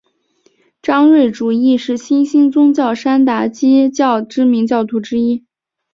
[0.81, 5.45] 张瑞竹亦是新兴宗教山达基教知名教徒之一。